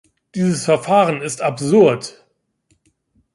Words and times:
Dieses 0.33 0.65
Verfahren 0.65 1.21
ist 1.21 1.43
absurd! 1.43 2.25